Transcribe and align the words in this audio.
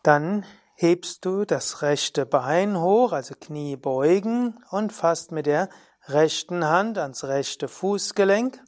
Dann 0.04 0.46
hebst 0.80 1.26
du 1.26 1.44
das 1.44 1.82
rechte 1.82 2.28
Bein 2.28 2.80
hoch, 2.80 3.12
also 3.12 3.34
Knie 3.34 3.76
beugen 3.76 4.60
und 4.70 4.94
fasst 4.94 5.32
mit 5.32 5.48
der 5.48 5.70
rechten 6.06 6.66
Hand 6.66 7.00
ans 7.00 7.24
rechte 7.24 7.68
Fußgelenk. 7.68 8.64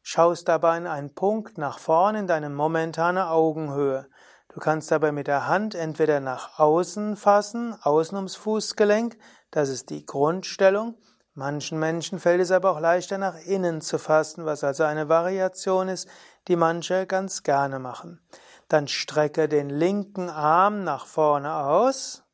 Schaust 0.00 0.48
dabei 0.48 0.78
in 0.78 0.86
einen 0.86 1.14
Punkt 1.14 1.58
nach 1.58 1.78
vorne 1.78 2.20
in 2.20 2.26
deine 2.26 2.48
momentane 2.48 3.28
Augenhöhe. 3.28 4.06
Du 4.48 4.60
kannst 4.60 4.90
dabei 4.90 5.12
mit 5.12 5.26
der 5.26 5.46
Hand 5.46 5.74
entweder 5.74 6.20
nach 6.20 6.58
außen 6.58 7.16
fassen, 7.16 7.76
außen 7.82 8.16
ums 8.16 8.36
Fußgelenk, 8.36 9.18
das 9.50 9.68
ist 9.68 9.90
die 9.90 10.06
Grundstellung. 10.06 10.94
Manchen 11.34 11.78
Menschen 11.78 12.18
fällt 12.18 12.40
es 12.40 12.50
aber 12.50 12.70
auch 12.70 12.80
leichter 12.80 13.18
nach 13.18 13.36
innen 13.44 13.82
zu 13.82 13.98
fassen, 13.98 14.46
was 14.46 14.64
also 14.64 14.84
eine 14.84 15.10
Variation 15.10 15.88
ist, 15.88 16.08
die 16.48 16.56
manche 16.56 17.06
ganz 17.06 17.42
gerne 17.42 17.78
machen. 17.78 18.20
Dann 18.68 18.88
strecke 18.88 19.48
den 19.48 19.70
linken 19.70 20.28
Arm 20.28 20.84
nach 20.84 21.06
vorne 21.06 21.54
aus 21.54 22.24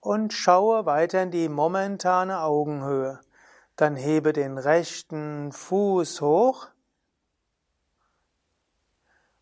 und 0.00 0.32
schaue 0.32 0.86
weiter 0.86 1.22
in 1.22 1.30
die 1.30 1.48
momentane 1.48 2.40
Augenhöhe. 2.40 3.20
Dann 3.76 3.96
hebe 3.96 4.32
den 4.32 4.58
rechten 4.58 5.52
Fuß 5.52 6.20
hoch 6.20 6.68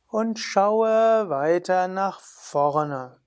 und 0.08 0.38
schaue 0.38 1.28
weiter 1.28 1.88
nach 1.88 2.20
vorne. 2.20 3.18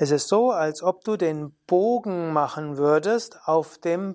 Es 0.00 0.10
ist 0.10 0.28
so, 0.28 0.52
als 0.52 0.82
ob 0.82 1.02
du 1.04 1.16
den 1.16 1.52
Bogen 1.66 2.32
machen 2.32 2.76
würdest 2.76 3.40
auf 3.46 3.78
dem 3.78 4.14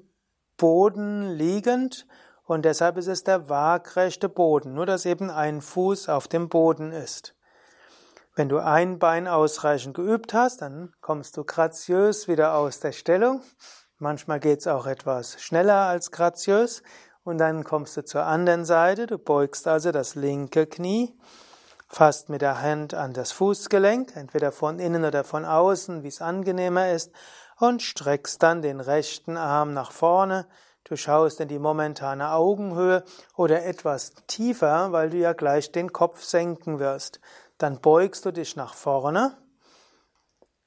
Boden 0.57 1.29
liegend 1.29 2.07
und 2.45 2.65
deshalb 2.65 2.97
ist 2.97 3.07
es 3.07 3.23
der 3.23 3.49
waagrechte 3.49 4.29
Boden, 4.29 4.73
nur 4.73 4.85
dass 4.85 5.05
eben 5.05 5.29
ein 5.29 5.61
Fuß 5.61 6.09
auf 6.09 6.27
dem 6.27 6.49
Boden 6.49 6.91
ist. 6.91 7.35
Wenn 8.35 8.49
du 8.49 8.57
ein 8.57 8.97
Bein 8.97 9.27
ausreichend 9.27 9.95
geübt 9.95 10.33
hast, 10.33 10.61
dann 10.61 10.91
kommst 11.01 11.37
du 11.37 11.43
graziös 11.43 12.27
wieder 12.27 12.55
aus 12.55 12.79
der 12.79 12.91
Stellung. 12.91 13.41
Manchmal 13.99 14.39
geht's 14.39 14.65
auch 14.65 14.87
etwas 14.87 15.41
schneller 15.41 15.85
als 15.87 16.11
graziös. 16.11 16.81
Und 17.23 17.37
dann 17.37 17.63
kommst 17.63 17.95
du 17.95 18.03
zur 18.03 18.23
anderen 18.23 18.65
Seite. 18.65 19.07
Du 19.07 19.17
beugst 19.17 19.67
also 19.67 19.91
das 19.91 20.15
linke 20.15 20.65
Knie, 20.65 21.17
fasst 21.87 22.27
mit 22.27 22.41
der 22.41 22.61
Hand 22.61 22.93
an 22.93 23.13
das 23.13 23.31
Fußgelenk, 23.31 24.15
entweder 24.15 24.51
von 24.51 24.79
innen 24.79 25.05
oder 25.05 25.23
von 25.23 25.45
außen, 25.45 26.03
wie 26.03 26.09
es 26.09 26.21
angenehmer 26.21 26.91
ist, 26.91 27.11
und 27.59 27.81
streckst 27.81 28.43
dann 28.43 28.61
den 28.61 28.81
rechten 28.81 29.37
Arm 29.37 29.73
nach 29.73 29.91
vorne, 29.91 30.47
Du 30.93 30.97
schaust 30.97 31.39
in 31.39 31.47
die 31.47 31.57
momentane 31.57 32.33
Augenhöhe 32.33 33.03
oder 33.35 33.65
etwas 33.65 34.13
tiefer, 34.27 34.91
weil 34.91 35.09
du 35.09 35.17
ja 35.17 35.33
gleich 35.33 35.71
den 35.71 35.91
Kopf 35.91 36.21
senken 36.21 36.77
wirst. 36.77 37.19
Dann 37.57 37.81
beugst 37.81 38.25
du 38.25 38.31
dich 38.31 38.55
nach 38.55 38.75
vorne 38.75 39.35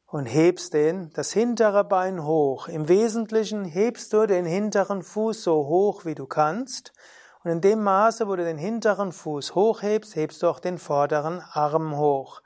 und 0.08 0.26
hebst 0.26 0.74
den, 0.74 1.12
das 1.14 1.32
hintere 1.32 1.84
Bein 1.84 2.24
hoch. 2.24 2.66
Im 2.66 2.88
Wesentlichen 2.88 3.64
hebst 3.64 4.12
du 4.12 4.26
den 4.26 4.46
hinteren 4.46 5.04
Fuß 5.04 5.44
so 5.44 5.68
hoch, 5.68 6.04
wie 6.04 6.16
du 6.16 6.26
kannst. 6.26 6.92
Und 7.44 7.52
in 7.52 7.60
dem 7.60 7.84
Maße, 7.84 8.26
wo 8.26 8.34
du 8.34 8.44
den 8.44 8.58
hinteren 8.58 9.12
Fuß 9.12 9.54
hochhebst, 9.54 10.16
hebst 10.16 10.42
du 10.42 10.48
auch 10.48 10.58
den 10.58 10.78
vorderen 10.78 11.40
Arm 11.52 11.96
hoch. 11.96 12.42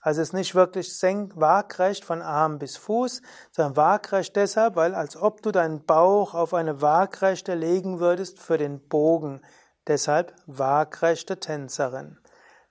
Also 0.00 0.22
es 0.22 0.28
ist 0.28 0.34
nicht 0.34 0.54
wirklich 0.54 0.96
senk, 0.96 1.32
waagrecht 1.36 2.04
von 2.04 2.22
Arm 2.22 2.58
bis 2.58 2.76
Fuß, 2.76 3.20
sondern 3.50 3.76
waagrecht 3.76 4.36
deshalb, 4.36 4.76
weil 4.76 4.94
als 4.94 5.16
ob 5.16 5.42
du 5.42 5.50
deinen 5.50 5.84
Bauch 5.84 6.34
auf 6.34 6.54
eine 6.54 6.80
waagrechte 6.80 7.54
legen 7.54 7.98
würdest 7.98 8.38
für 8.38 8.58
den 8.58 8.80
Bogen. 8.88 9.42
Deshalb 9.86 10.34
waagrechte 10.46 11.40
Tänzerin. 11.40 12.18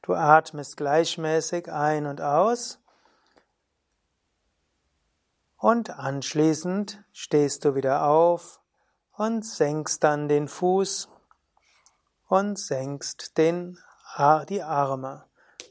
Du 0.02 0.14
atmest 0.14 0.78
gleichmäßig 0.78 1.72
ein 1.72 2.06
und 2.06 2.22
aus. 2.22 2.80
Und 5.58 5.90
anschließend 5.90 7.04
stehst 7.12 7.66
du 7.66 7.76
wieder 7.76 8.04
auf 8.04 8.62
und 9.18 9.44
senkst 9.46 10.04
dann 10.04 10.30
den 10.30 10.48
Fuß 10.48 11.10
und 12.28 12.58
senkst 12.60 13.38
den, 13.38 13.78
die 14.48 14.64
Arme 14.64 15.28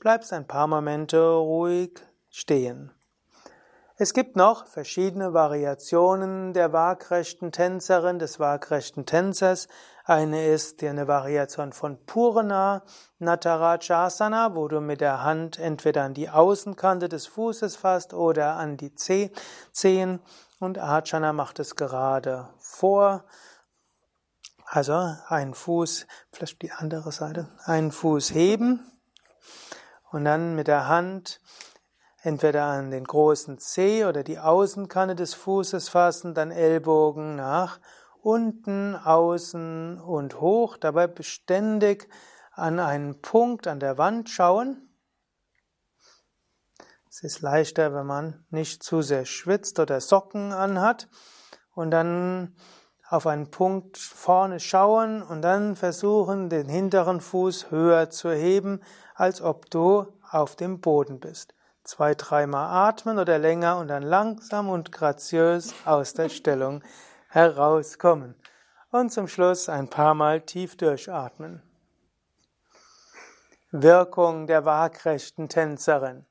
bleibst 0.07 0.33
ein 0.33 0.47
paar 0.47 0.69
Momente 0.69 1.21
ruhig 1.21 2.01
stehen. 2.31 2.93
Es 3.97 4.15
gibt 4.15 4.37
noch 4.37 4.69
verschiedene 4.69 5.35
Variationen 5.35 6.53
der 6.53 6.73
waagrechten 6.73 7.51
Tänzerin, 7.51 8.21
des 8.21 8.39
waagrechten 8.39 9.05
Tänzers. 9.05 9.67
Eine 10.05 10.47
ist 10.47 10.81
eine 10.85 11.09
Variation 11.09 11.73
von 11.73 11.99
Purna 12.07 12.85
Natarajasana, 13.19 14.55
wo 14.55 14.69
du 14.69 14.81
mit 14.81 15.01
der 15.01 15.25
Hand 15.25 15.59
entweder 15.59 16.05
an 16.05 16.15
die 16.15 16.31
Außenkante 16.31 17.09
des 17.09 17.27
Fußes 17.27 17.75
fasst 17.75 18.15
oder 18.15 18.55
an 18.55 18.77
die 18.77 18.95
Zehen. 18.95 20.21
Und 20.61 20.79
Ajana 20.79 21.33
macht 21.33 21.59
es 21.59 21.75
gerade 21.75 22.49
vor. 22.61 23.25
Also 24.67 25.17
ein 25.27 25.53
Fuß, 25.53 26.07
vielleicht 26.31 26.63
die 26.63 26.71
andere 26.71 27.11
Seite, 27.11 27.49
einen 27.65 27.91
Fuß 27.91 28.33
heben 28.33 28.93
und 30.11 30.25
dann 30.25 30.55
mit 30.55 30.67
der 30.67 30.89
Hand 30.89 31.41
entweder 32.23 32.65
an 32.65 32.91
den 32.91 33.05
großen 33.05 33.59
Zeh 33.59 34.05
oder 34.05 34.25
die 34.25 34.39
Außenkante 34.39 35.15
des 35.15 35.35
Fußes 35.35 35.89
fassen, 35.89 36.35
dann 36.35 36.51
Ellbogen 36.51 37.37
nach 37.37 37.79
unten, 38.21 38.97
außen 38.97 40.01
und 40.01 40.41
hoch, 40.41 40.77
dabei 40.77 41.07
beständig 41.07 42.09
an 42.53 42.81
einen 42.81 43.21
Punkt 43.21 43.69
an 43.69 43.79
der 43.79 43.99
Wand 43.99 44.29
schauen. 44.29 44.89
Es 47.09 47.23
ist 47.23 47.41
leichter, 47.41 47.95
wenn 47.95 48.07
man 48.07 48.45
nicht 48.51 48.83
zu 48.83 49.03
sehr 49.03 49.25
schwitzt 49.25 49.79
oder 49.79 50.01
Socken 50.01 50.53
anhat 50.53 51.09
und 51.73 51.91
dann 51.91 52.57
auf 53.09 53.27
einen 53.27 53.51
Punkt 53.51 53.99
vorne 53.99 54.61
schauen 54.61 55.23
und 55.23 55.43
dann 55.43 55.77
versuchen, 55.77 56.49
den 56.49 56.69
hinteren 56.69 57.21
Fuß 57.21 57.71
höher 57.71 58.11
zu 58.11 58.33
heben, 58.33 58.81
als 59.15 59.41
ob 59.41 59.71
du 59.71 60.07
auf 60.31 60.57
dem 60.57 60.81
Boden 60.81 61.21
bist. 61.21 61.55
Zwei, 61.85 62.17
dreimal 62.17 62.89
atmen 62.89 63.19
oder 63.19 63.39
länger 63.39 63.79
und 63.79 63.89
dann 63.89 64.03
langsam 64.03 64.69
und 64.69 64.91
graziös 64.91 65.73
aus 65.85 66.15
der 66.15 66.29
Stellung 66.29 66.83
herauskommen. 67.29 68.35
Und 68.91 69.13
zum 69.13 69.29
Schluss 69.29 69.69
ein 69.69 69.89
paar 69.89 70.15
Mal 70.15 70.41
tief 70.41 70.77
durchatmen. 70.77 71.63
Wirkung 73.71 74.47
der 74.47 74.65
waagrechten 74.65 75.49
Tänzerin. 75.49 76.27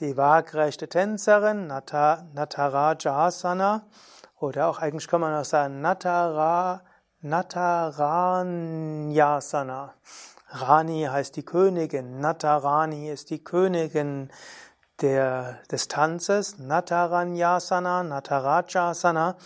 Die 0.00 0.16
waagrechte 0.16 0.88
Tänzerin, 0.88 1.66
Natarajasana, 1.66 3.86
oder 4.44 4.68
auch 4.68 4.78
eigentlich 4.78 5.08
kann 5.08 5.20
man 5.20 5.34
auch 5.34 5.44
sagen 5.44 5.80
Natara, 5.80 6.82
Nataranyasana. 7.22 9.94
Rani 10.48 11.08
heißt 11.10 11.34
die 11.36 11.44
Königin, 11.44 12.20
Natarani 12.20 13.10
ist 13.10 13.30
die 13.30 13.42
Königin 13.42 14.30
der, 15.00 15.58
des 15.70 15.88
Tanzes, 15.88 16.58
Nataranyasana, 16.58 18.04
Natarajasana. 18.04 19.36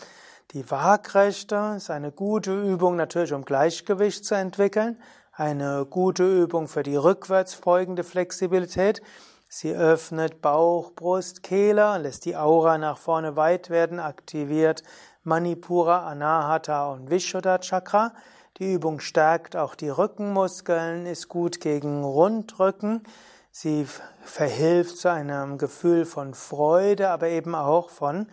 Die 0.50 0.71
Waagrechte 0.71 1.75
ist 1.77 1.91
eine 1.91 2.12
gute 2.12 2.61
Übung 2.61 2.97
natürlich, 2.97 3.33
um 3.33 3.45
Gleichgewicht 3.45 4.25
zu 4.25 4.35
entwickeln, 4.35 5.00
eine 5.33 5.87
gute 5.87 6.25
Übung 6.25 6.69
für 6.69 6.83
die 6.83 6.97
rückwärts 6.97 7.55
folgende 7.55 8.03
Flexibilität. 8.03 9.00
Sie 9.50 9.75
öffnet 9.75 10.43
Bauch, 10.43 10.93
Brust, 10.93 11.43
Kehle, 11.43 11.97
lässt 11.97 12.27
die 12.27 12.37
Aura 12.37 12.77
nach 12.77 12.99
vorne 12.99 13.35
weit 13.35 13.71
werden, 13.71 13.99
aktiviert 13.99 14.83
Manipura, 15.25 16.06
Anahata 16.06 16.93
und 16.93 17.11
Vishuddha 17.11 17.59
Chakra. 17.59 18.12
Die 18.59 18.75
Übung 18.75 19.00
stärkt 19.00 19.56
auch 19.56 19.75
die 19.75 19.89
Rückenmuskeln, 19.89 21.06
ist 21.06 21.29
gut 21.29 21.61
gegen 21.61 22.05
Rundrücken. 22.05 23.05
Sie 23.50 23.87
verhilft 24.21 24.99
zu 24.99 25.11
einem 25.11 25.56
Gefühl 25.56 26.05
von 26.05 26.35
Freude, 26.35 27.09
aber 27.09 27.29
eben 27.29 27.55
auch 27.55 27.89
von 27.89 28.27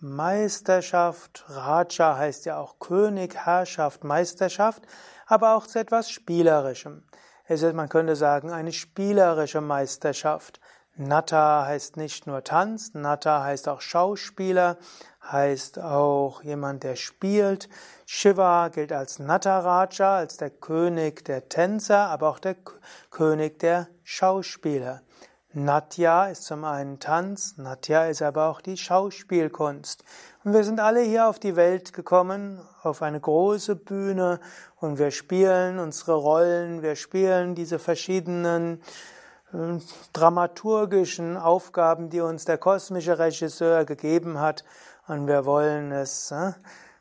Meisterschaft. 0.00 1.44
Raja 1.48 2.16
heißt 2.16 2.44
ja 2.44 2.58
auch 2.58 2.80
König, 2.80 3.36
Herrschaft, 3.36 4.02
Meisterschaft, 4.02 4.82
aber 5.26 5.54
auch 5.54 5.68
zu 5.68 5.78
etwas 5.78 6.10
Spielerischem. 6.10 7.04
Es 7.48 7.62
ist, 7.62 7.74
man 7.74 7.88
könnte 7.88 8.16
sagen, 8.16 8.50
eine 8.50 8.72
spielerische 8.72 9.60
Meisterschaft. 9.60 10.60
Natta 10.96 11.64
heißt 11.66 11.96
nicht 11.96 12.26
nur 12.26 12.42
Tanz, 12.42 12.94
Natta 12.94 13.44
heißt 13.44 13.68
auch 13.68 13.80
Schauspieler, 13.80 14.78
heißt 15.22 15.78
auch 15.78 16.42
jemand, 16.42 16.82
der 16.82 16.96
spielt. 16.96 17.68
Shiva 18.04 18.68
gilt 18.68 18.92
als 18.92 19.18
Nataraja, 19.18 20.16
als 20.16 20.38
der 20.38 20.50
König 20.50 21.24
der 21.24 21.48
Tänzer, 21.48 22.08
aber 22.08 22.30
auch 22.30 22.38
der 22.38 22.56
König 23.10 23.60
der 23.60 23.88
Schauspieler. 24.02 25.02
Natya 25.52 26.26
ist 26.26 26.44
zum 26.44 26.64
einen 26.64 26.98
Tanz, 26.98 27.56
Natya 27.56 28.06
ist 28.06 28.22
aber 28.22 28.48
auch 28.50 28.60
die 28.60 28.76
Schauspielkunst. 28.76 30.04
Und 30.46 30.52
wir 30.52 30.62
sind 30.62 30.78
alle 30.78 31.00
hier 31.00 31.26
auf 31.26 31.40
die 31.40 31.56
Welt 31.56 31.92
gekommen, 31.92 32.60
auf 32.84 33.02
eine 33.02 33.18
große 33.18 33.74
Bühne, 33.74 34.38
und 34.76 34.96
wir 34.96 35.10
spielen 35.10 35.80
unsere 35.80 36.14
Rollen, 36.14 36.82
wir 36.82 36.94
spielen 36.94 37.56
diese 37.56 37.80
verschiedenen 37.80 38.80
äh, 39.52 39.80
dramaturgischen 40.12 41.36
Aufgaben, 41.36 42.10
die 42.10 42.20
uns 42.20 42.44
der 42.44 42.58
kosmische 42.58 43.18
Regisseur 43.18 43.84
gegeben 43.84 44.38
hat, 44.38 44.62
und 45.08 45.26
wir 45.26 45.46
wollen 45.46 45.90
es 45.90 46.30
äh, 46.30 46.52